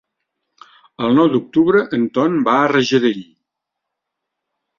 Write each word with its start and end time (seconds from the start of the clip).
El 1.07 1.13
nou 1.19 1.29
d'octubre 1.33 1.81
en 1.99 2.07
Ton 2.15 2.39
va 2.49 2.57
a 2.63 2.65
Rajadell. 2.73 3.21